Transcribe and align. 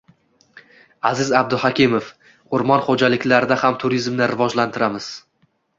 Aziz 1.09 1.29
Abduhakimov: 1.41 2.09
Oʻrmon 2.59 2.85
xoʻjaliklarida 2.89 3.61
ham 3.67 3.81
turizmni 3.87 4.35
rivojlantiramiz 4.35 5.17